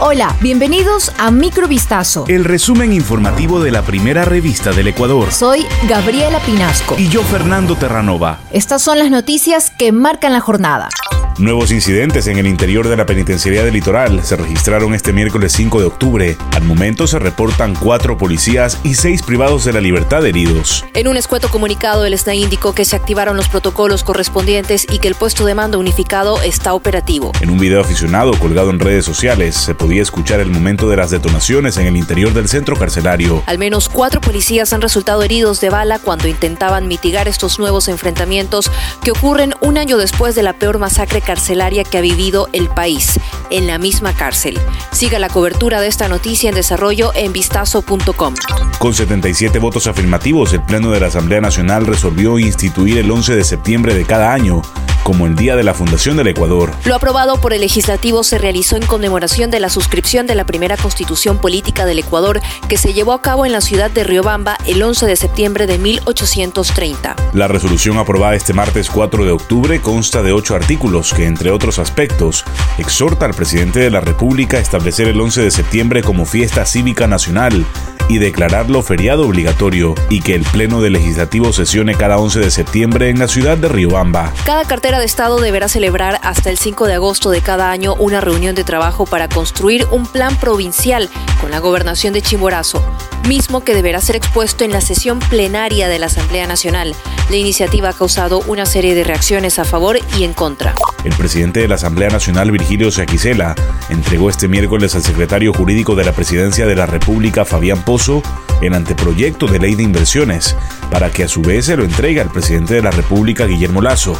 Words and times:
Hola, 0.00 0.36
bienvenidos 0.40 1.12
a 1.18 1.32
Microvistazo. 1.32 2.24
El 2.28 2.44
resumen 2.44 2.92
informativo 2.92 3.58
de 3.58 3.72
la 3.72 3.82
primera 3.82 4.24
revista 4.24 4.70
del 4.70 4.86
Ecuador. 4.86 5.32
Soy 5.32 5.66
Gabriela 5.88 6.38
Pinasco. 6.38 6.94
Y 6.96 7.08
yo, 7.08 7.24
Fernando 7.24 7.74
Terranova. 7.74 8.38
Estas 8.52 8.80
son 8.80 9.00
las 9.00 9.10
noticias 9.10 9.70
que 9.70 9.90
marcan 9.90 10.32
la 10.32 10.40
jornada. 10.40 10.88
Nuevos 11.38 11.70
incidentes 11.70 12.26
en 12.26 12.36
el 12.38 12.48
interior 12.48 12.88
de 12.88 12.96
la 12.96 13.06
penitenciaría 13.06 13.62
del 13.62 13.74
litoral 13.74 14.24
se 14.24 14.34
registraron 14.34 14.92
este 14.92 15.12
miércoles 15.12 15.52
5 15.52 15.78
de 15.78 15.86
octubre. 15.86 16.36
Al 16.50 16.64
momento 16.64 17.06
se 17.06 17.20
reportan 17.20 17.76
cuatro 17.76 18.18
policías 18.18 18.80
y 18.82 18.96
seis 18.96 19.22
privados 19.22 19.64
de 19.64 19.72
la 19.72 19.80
libertad 19.80 20.26
heridos. 20.26 20.84
En 20.94 21.06
un 21.06 21.16
escueto 21.16 21.48
comunicado, 21.48 22.04
el 22.04 22.18
SNAI 22.18 22.42
indicó 22.42 22.72
que 22.72 22.84
se 22.84 22.96
activaron 22.96 23.36
los 23.36 23.48
protocolos 23.48 24.02
correspondientes 24.02 24.84
y 24.90 24.98
que 24.98 25.06
el 25.06 25.14
puesto 25.14 25.44
de 25.44 25.54
mando 25.54 25.78
unificado 25.78 26.42
está 26.42 26.74
operativo. 26.74 27.30
En 27.40 27.50
un 27.50 27.58
video 27.60 27.82
aficionado 27.82 28.32
colgado 28.36 28.70
en 28.70 28.80
redes 28.80 29.04
sociales 29.04 29.54
se 29.54 29.76
podía 29.76 30.02
escuchar 30.02 30.40
el 30.40 30.50
momento 30.50 30.88
de 30.90 30.96
las 30.96 31.12
detonaciones 31.12 31.76
en 31.76 31.86
el 31.86 31.96
interior 31.96 32.34
del 32.34 32.48
centro 32.48 32.74
carcelario. 32.74 33.44
Al 33.46 33.58
menos 33.58 33.88
cuatro 33.88 34.20
policías 34.20 34.72
han 34.72 34.80
resultado 34.80 35.22
heridos 35.22 35.60
de 35.60 35.70
bala 35.70 36.00
cuando 36.00 36.26
intentaban 36.26 36.88
mitigar 36.88 37.28
estos 37.28 37.60
nuevos 37.60 37.86
enfrentamientos 37.86 38.72
que 39.04 39.12
ocurren 39.12 39.54
un 39.60 39.78
año 39.78 39.98
después 39.98 40.34
de 40.34 40.42
la 40.42 40.54
peor 40.54 40.78
masacre 40.78 41.20
carcelaria 41.28 41.84
que 41.84 41.98
ha 41.98 42.00
vivido 42.00 42.48
el 42.54 42.70
país, 42.70 43.20
en 43.50 43.66
la 43.66 43.76
misma 43.76 44.14
cárcel. 44.14 44.58
Siga 44.92 45.18
la 45.18 45.28
cobertura 45.28 45.78
de 45.82 45.86
esta 45.86 46.08
noticia 46.08 46.48
en 46.48 46.54
desarrollo 46.54 47.12
en 47.14 47.34
vistazo.com. 47.34 48.34
Con 48.78 48.94
77 48.94 49.58
votos 49.58 49.88
afirmativos, 49.88 50.54
el 50.54 50.62
Pleno 50.62 50.90
de 50.90 51.00
la 51.00 51.08
Asamblea 51.08 51.42
Nacional 51.42 51.84
resolvió 51.84 52.38
instituir 52.38 52.96
el 52.96 53.10
11 53.10 53.36
de 53.36 53.44
septiembre 53.44 53.94
de 53.94 54.06
cada 54.06 54.32
año 54.32 54.62
como 55.08 55.26
el 55.26 55.36
Día 55.36 55.56
de 55.56 55.62
la 55.62 55.72
Fundación 55.72 56.18
del 56.18 56.26
Ecuador. 56.26 56.70
Lo 56.84 56.94
aprobado 56.94 57.40
por 57.40 57.54
el 57.54 57.62
legislativo 57.62 58.22
se 58.22 58.36
realizó 58.36 58.76
en 58.76 58.84
conmemoración 58.84 59.50
de 59.50 59.58
la 59.58 59.70
suscripción 59.70 60.26
de 60.26 60.34
la 60.34 60.44
primera 60.44 60.76
constitución 60.76 61.38
política 61.38 61.86
del 61.86 62.00
Ecuador 62.00 62.42
que 62.68 62.76
se 62.76 62.92
llevó 62.92 63.14
a 63.14 63.22
cabo 63.22 63.46
en 63.46 63.52
la 63.52 63.62
ciudad 63.62 63.90
de 63.90 64.04
Riobamba 64.04 64.58
el 64.66 64.82
11 64.82 65.06
de 65.06 65.16
septiembre 65.16 65.66
de 65.66 65.78
1830. 65.78 67.16
La 67.32 67.48
resolución 67.48 67.96
aprobada 67.96 68.34
este 68.34 68.52
martes 68.52 68.90
4 68.90 69.24
de 69.24 69.32
octubre 69.32 69.80
consta 69.80 70.22
de 70.22 70.32
ocho 70.32 70.54
artículos 70.54 71.14
que, 71.14 71.24
entre 71.24 71.52
otros 71.52 71.78
aspectos, 71.78 72.44
exhorta 72.76 73.24
al 73.24 73.32
presidente 73.32 73.80
de 73.80 73.90
la 73.90 74.00
República 74.00 74.58
a 74.58 74.60
establecer 74.60 75.08
el 75.08 75.18
11 75.18 75.40
de 75.40 75.50
septiembre 75.50 76.02
como 76.02 76.26
fiesta 76.26 76.66
cívica 76.66 77.06
nacional 77.06 77.64
y 78.08 78.18
declararlo 78.18 78.82
feriado 78.82 79.26
obligatorio 79.26 79.94
y 80.08 80.20
que 80.20 80.34
el 80.34 80.42
Pleno 80.42 80.80
del 80.80 80.94
Legislativo 80.94 81.52
sesione 81.52 81.94
cada 81.94 82.18
11 82.18 82.40
de 82.40 82.50
septiembre 82.50 83.10
en 83.10 83.18
la 83.18 83.28
ciudad 83.28 83.56
de 83.58 83.68
Riobamba. 83.68 84.32
Cada 84.44 84.64
cartera 84.64 84.98
de 84.98 85.04
Estado 85.04 85.38
deberá 85.40 85.68
celebrar 85.68 86.18
hasta 86.22 86.50
el 86.50 86.58
5 86.58 86.86
de 86.86 86.94
agosto 86.94 87.30
de 87.30 87.40
cada 87.40 87.70
año 87.70 87.94
una 87.94 88.20
reunión 88.20 88.54
de 88.54 88.64
trabajo 88.64 89.06
para 89.06 89.28
construir 89.28 89.86
un 89.90 90.06
plan 90.06 90.36
provincial 90.36 91.08
con 91.40 91.50
la 91.50 91.60
gobernación 91.60 92.12
de 92.14 92.22
Chimborazo, 92.22 92.82
mismo 93.28 93.62
que 93.62 93.74
deberá 93.74 94.00
ser 94.00 94.16
expuesto 94.16 94.64
en 94.64 94.72
la 94.72 94.80
sesión 94.80 95.18
plenaria 95.18 95.88
de 95.88 95.98
la 95.98 96.06
Asamblea 96.06 96.46
Nacional. 96.46 96.94
La 97.28 97.36
iniciativa 97.36 97.90
ha 97.90 97.92
causado 97.92 98.40
una 98.46 98.64
serie 98.64 98.94
de 98.94 99.04
reacciones 99.04 99.58
a 99.58 99.64
favor 99.64 99.98
y 100.18 100.24
en 100.24 100.32
contra. 100.32 100.74
El 101.04 101.12
presidente 101.12 101.60
de 101.60 101.68
la 101.68 101.74
Asamblea 101.74 102.08
Nacional, 102.08 102.50
Virgilio 102.50 102.90
Saquicela, 102.90 103.54
entregó 103.90 104.30
este 104.30 104.48
miércoles 104.48 104.94
al 104.94 105.02
secretario 105.02 105.52
jurídico 105.52 105.94
de 105.94 106.04
la 106.04 106.12
Presidencia 106.12 106.66
de 106.66 106.74
la 106.74 106.86
República, 106.86 107.44
Fabián 107.44 107.84
Pozo, 107.84 108.22
el 108.62 108.74
anteproyecto 108.74 109.46
de 109.46 109.58
ley 109.58 109.74
de 109.74 109.82
inversiones, 109.82 110.56
para 110.90 111.10
que 111.10 111.24
a 111.24 111.28
su 111.28 111.42
vez 111.42 111.66
se 111.66 111.76
lo 111.76 111.84
entregue 111.84 112.20
al 112.22 112.30
presidente 112.32 112.74
de 112.74 112.82
la 112.82 112.90
República, 112.90 113.44
Guillermo 113.44 113.82
Lazo. 113.82 114.18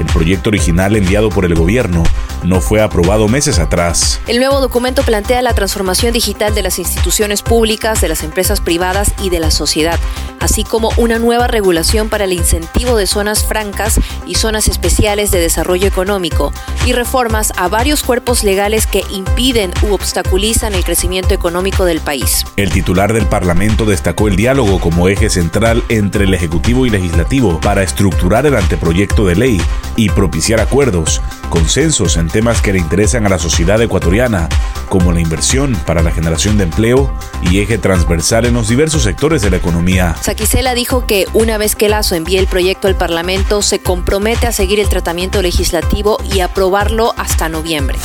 El 0.00 0.06
proyecto 0.06 0.50
original 0.50 0.96
enviado 0.96 1.28
por 1.28 1.44
el 1.44 1.54
gobierno 1.54 2.04
no 2.44 2.60
fue 2.60 2.80
aprobado 2.80 3.28
meses 3.28 3.58
atrás. 3.58 4.20
El 4.26 4.38
nuevo 4.38 4.60
documento 4.60 5.02
plantea 5.02 5.42
la 5.42 5.54
transformación 5.54 6.12
digital 6.12 6.54
de 6.54 6.62
las 6.62 6.78
instituciones 6.78 7.42
públicas, 7.42 8.00
de 8.00 8.08
las 8.08 8.22
empresas 8.22 8.60
privadas 8.60 9.12
y 9.22 9.30
de 9.30 9.40
la 9.40 9.50
sociedad, 9.50 9.98
así 10.40 10.64
como 10.64 10.90
una 10.96 11.18
nueva 11.18 11.46
regulación 11.46 12.08
para 12.08 12.24
el 12.24 12.32
incentivo 12.32 12.96
de 12.96 13.06
zonas 13.06 13.44
francas 13.44 14.00
y 14.26 14.34
zonas 14.34 14.68
especiales 14.68 15.30
de 15.30 15.40
desarrollo 15.40 15.86
económico, 15.86 16.52
y 16.86 16.92
reformas 16.92 17.52
a 17.56 17.68
varios 17.68 18.02
cuerpos 18.02 18.44
legales 18.44 18.86
que 18.86 19.02
impiden 19.10 19.72
u 19.82 19.92
obstaculizan 19.92 20.74
el 20.74 20.84
crecimiento 20.84 21.34
económico 21.34 21.84
del 21.84 22.00
país. 22.00 22.44
El 22.56 22.70
titular 22.70 23.12
del 23.12 23.26
Parlamento 23.26 23.84
destacó 23.84 24.28
el 24.28 24.36
diálogo 24.36 24.80
como 24.80 25.08
eje 25.08 25.30
central 25.30 25.82
entre 25.88 26.24
el 26.24 26.34
Ejecutivo 26.34 26.86
y 26.86 26.90
Legislativo 26.90 27.60
para 27.60 27.82
estructurar 27.82 28.46
el 28.46 28.56
anteproyecto 28.56 29.26
de 29.26 29.36
ley 29.36 29.62
y 29.96 30.08
propiciar 30.10 30.60
acuerdos, 30.60 31.20
consensos 31.48 32.16
en 32.16 32.28
temas 32.28 32.62
que 32.62 32.72
le 32.72 32.78
interesan 32.78 33.26
a 33.26 33.28
la 33.28 33.38
sociedad 33.38 33.80
ecuatoriana, 33.80 34.48
como 34.88 35.12
la 35.12 35.20
inversión 35.20 35.74
para 35.86 36.02
la 36.02 36.10
generación 36.10 36.58
de 36.58 36.64
empleo 36.64 37.12
y 37.42 37.60
eje 37.60 37.78
transversal 37.78 38.46
en 38.46 38.54
los 38.54 38.68
diversos 38.68 39.02
sectores 39.02 39.42
de 39.42 39.50
la 39.50 39.56
economía. 39.56 40.14
Saquicela 40.20 40.74
dijo 40.74 41.06
que 41.06 41.26
una 41.32 41.58
vez 41.58 41.76
que 41.76 41.88
Lazo 41.88 42.14
envíe 42.14 42.38
el 42.38 42.46
proyecto 42.46 42.88
al 42.88 42.96
Parlamento, 42.96 43.62
se 43.62 43.80
compromete 43.80 44.46
a 44.46 44.52
seguir 44.52 44.80
el 44.80 44.88
tratamiento 44.88 45.42
legislativo 45.42 46.18
y 46.32 46.40
aprobarlo 46.40 47.14
hasta 47.16 47.48
noviembre 47.48 47.98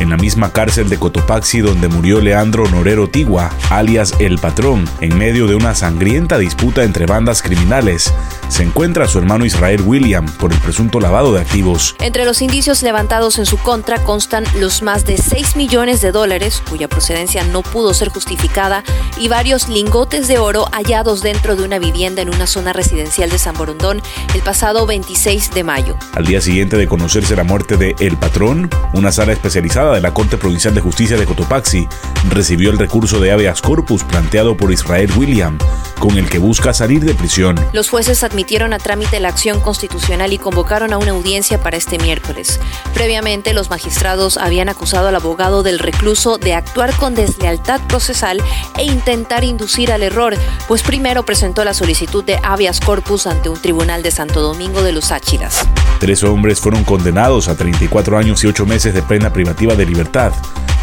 en 0.00 0.10
la 0.10 0.16
misma 0.16 0.52
cárcel 0.52 0.88
de 0.88 0.98
Cotopaxi 0.98 1.60
donde 1.60 1.88
murió 1.88 2.20
Leandro 2.20 2.68
Norero 2.68 3.08
Tigua, 3.08 3.50
alias 3.68 4.14
El 4.18 4.38
Patrón, 4.38 4.88
en 5.00 5.16
medio 5.16 5.46
de 5.46 5.54
una 5.54 5.74
sangrienta 5.74 6.38
disputa 6.38 6.84
entre 6.84 7.06
bandas 7.06 7.42
criminales. 7.42 8.12
Se 8.50 8.64
encuentra 8.64 9.06
su 9.06 9.18
hermano 9.18 9.44
Israel 9.44 9.80
William 9.86 10.26
por 10.26 10.52
el 10.52 10.58
presunto 10.58 10.98
lavado 10.98 11.32
de 11.32 11.40
activos. 11.40 11.94
Entre 12.00 12.24
los 12.24 12.42
indicios 12.42 12.82
levantados 12.82 13.38
en 13.38 13.46
su 13.46 13.56
contra 13.58 14.02
constan 14.02 14.44
los 14.58 14.82
más 14.82 15.06
de 15.06 15.18
6 15.18 15.54
millones 15.54 16.00
de 16.00 16.10
dólares, 16.10 16.60
cuya 16.68 16.88
procedencia 16.88 17.44
no 17.44 17.62
pudo 17.62 17.94
ser 17.94 18.08
justificada, 18.08 18.82
y 19.16 19.28
varios 19.28 19.68
lingotes 19.68 20.26
de 20.26 20.38
oro 20.38 20.66
hallados 20.72 21.22
dentro 21.22 21.54
de 21.54 21.62
una 21.62 21.78
vivienda 21.78 22.22
en 22.22 22.28
una 22.28 22.48
zona 22.48 22.72
residencial 22.72 23.30
de 23.30 23.38
San 23.38 23.54
Borondón 23.54 24.02
el 24.34 24.42
pasado 24.42 24.84
26 24.84 25.52
de 25.52 25.64
mayo. 25.64 25.96
Al 26.14 26.26
día 26.26 26.40
siguiente 26.40 26.76
de 26.76 26.88
conocerse 26.88 27.36
la 27.36 27.44
muerte 27.44 27.76
de 27.76 27.94
El 28.00 28.16
Patrón, 28.16 28.68
una 28.92 29.12
sala 29.12 29.32
especializada 29.32 29.94
de 29.94 30.00
la 30.00 30.12
Corte 30.12 30.38
Provincial 30.38 30.74
de 30.74 30.80
Justicia 30.80 31.16
de 31.16 31.24
Cotopaxi 31.24 31.88
recibió 32.28 32.70
el 32.70 32.78
recurso 32.78 33.20
de 33.20 33.30
habeas 33.30 33.62
corpus 33.62 34.02
planteado 34.02 34.56
por 34.56 34.72
Israel 34.72 35.10
William, 35.16 35.56
con 36.00 36.16
el 36.18 36.28
que 36.28 36.38
busca 36.38 36.72
salir 36.72 37.04
de 37.04 37.14
prisión. 37.14 37.54
Los 37.72 37.90
jueces 37.90 38.24
admitieron 38.24 38.72
a 38.72 38.78
trámite 38.78 39.20
la 39.20 39.28
acción 39.28 39.60
constitucional 39.60 40.32
y 40.32 40.38
convocaron 40.38 40.92
a 40.92 40.98
una 40.98 41.12
audiencia 41.12 41.60
para 41.60 41.76
este 41.76 41.98
miércoles. 41.98 42.58
Previamente, 42.94 43.52
los 43.52 43.70
magistrados 43.70 44.38
habían 44.38 44.68
acusado 44.68 45.08
al 45.08 45.14
abogado 45.14 45.62
del 45.62 45.78
recluso 45.78 46.38
de 46.38 46.54
actuar 46.54 46.92
con 46.96 47.14
deslealtad 47.14 47.80
procesal 47.86 48.42
e 48.78 48.84
intentar 48.84 49.44
inducir 49.44 49.92
al 49.92 50.02
error, 50.02 50.34
pues 50.66 50.82
primero 50.82 51.24
presentó 51.24 51.64
la 51.64 51.74
solicitud 51.74 52.24
de 52.24 52.40
habeas 52.42 52.80
corpus 52.80 53.26
ante 53.26 53.50
un 53.50 53.60
tribunal 53.60 54.02
de 54.02 54.10
Santo 54.10 54.40
Domingo 54.40 54.82
de 54.82 54.92
los 54.92 55.12
Áchiras. 55.12 55.66
Tres 56.00 56.24
hombres 56.24 56.60
fueron 56.60 56.82
condenados 56.82 57.48
a 57.48 57.56
34 57.56 58.16
años 58.16 58.42
y 58.42 58.46
8 58.46 58.64
meses 58.64 58.94
de 58.94 59.02
pena 59.02 59.32
privativa 59.32 59.74
de 59.74 59.84
libertad 59.84 60.32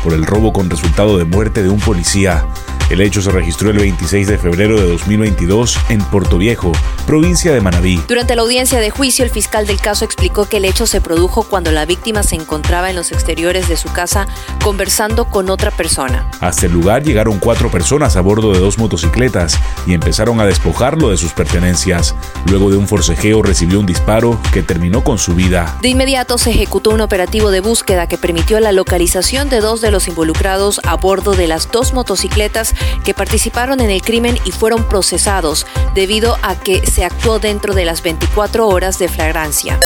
por 0.03 0.13
el 0.13 0.25
robo 0.25 0.53
con 0.53 0.69
resultado 0.69 1.17
de 1.17 1.25
muerte 1.25 1.63
de 1.63 1.69
un 1.69 1.79
policía 1.79 2.45
el 2.89 3.01
hecho 3.01 3.21
se 3.21 3.31
registró 3.31 3.69
el 3.69 3.77
26 3.77 4.27
de 4.27 4.37
febrero 4.37 4.79
de 4.79 4.87
2022 4.87 5.77
en 5.89 6.01
Puerto 6.05 6.37
Viejo, 6.37 6.71
provincia 7.05 7.51
de 7.51 7.59
Manabí. 7.59 8.01
Durante 8.07 8.35
la 8.35 8.43
audiencia 8.43 8.79
de 8.79 8.89
juicio, 8.89 9.25
el 9.25 9.31
fiscal 9.31 9.67
del 9.67 9.81
caso 9.81 10.05
explicó 10.05 10.45
que 10.45 10.57
el 10.57 10.65
hecho 10.65 10.87
se 10.87 11.01
produjo 11.01 11.43
cuando 11.43 11.71
la 11.71 11.85
víctima 11.85 12.23
se 12.23 12.35
encontraba 12.35 12.89
en 12.89 12.95
los 12.95 13.11
exteriores 13.11 13.67
de 13.67 13.75
su 13.75 13.91
casa 13.91 14.27
conversando 14.63 15.25
con 15.25 15.49
otra 15.49 15.71
persona. 15.71 16.29
Hasta 16.39 16.65
el 16.65 16.71
lugar 16.71 17.03
llegaron 17.03 17.39
cuatro 17.39 17.69
personas 17.69 18.15
a 18.15 18.21
bordo 18.21 18.53
de 18.53 18.59
dos 18.59 18.77
motocicletas 18.77 19.59
y 19.85 19.93
empezaron 19.93 20.39
a 20.39 20.45
despojarlo 20.45 21.09
de 21.09 21.17
sus 21.17 21.33
pertenencias. 21.33 22.15
Luego 22.49 22.69
de 22.69 22.77
un 22.77 22.87
forcejeo 22.87 23.41
recibió 23.41 23.79
un 23.79 23.85
disparo 23.85 24.39
que 24.53 24.63
terminó 24.63 25.03
con 25.03 25.17
su 25.17 25.35
vida. 25.35 25.77
De 25.81 25.89
inmediato 25.89 26.37
se 26.37 26.51
ejecutó 26.51 26.91
un 26.91 27.01
operativo 27.01 27.51
de 27.51 27.59
búsqueda 27.59 28.07
que 28.07 28.17
permitió 28.17 28.59
la 28.59 28.71
localización 28.71 29.49
de 29.49 29.59
dos 29.59 29.81
de 29.81 29.91
los 29.91 30.07
involucrados 30.07 30.79
a 30.83 30.95
bordo 30.95 31.33
de 31.33 31.47
las 31.47 31.71
dos 31.71 31.93
motocicletas 31.93 32.75
que 33.03 33.13
participaron 33.13 33.79
en 33.79 33.89
el 33.89 34.01
crimen 34.01 34.37
y 34.45 34.51
fueron 34.51 34.87
procesados 34.87 35.65
debido 35.93 36.37
a 36.41 36.55
que 36.55 36.85
se 36.85 37.05
actuó 37.05 37.39
dentro 37.39 37.73
de 37.73 37.85
las 37.85 38.01
24 38.01 38.67
horas 38.67 38.99
de 38.99 39.07
flagrancia. 39.07 39.79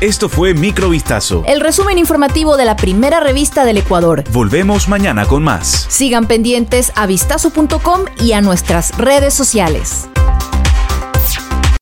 Esto 0.00 0.28
fue 0.28 0.52
Microvistazo. 0.52 1.44
El 1.46 1.60
resumen 1.60 1.96
informativo 1.96 2.56
de 2.56 2.64
la 2.64 2.74
primera 2.74 3.20
revista 3.20 3.64
del 3.64 3.76
Ecuador. 3.76 4.24
Volvemos 4.32 4.88
mañana 4.88 5.26
con 5.26 5.44
más. 5.44 5.86
Sigan 5.88 6.26
pendientes 6.26 6.90
a 6.96 7.06
vistazo.com 7.06 8.06
y 8.18 8.32
a 8.32 8.40
nuestras 8.40 8.98
redes 8.98 9.32
sociales. 9.32 10.08